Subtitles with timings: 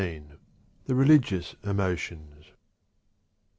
[0.85, 2.53] The Religious Emotions.